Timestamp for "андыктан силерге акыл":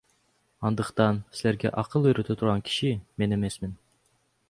0.69-2.09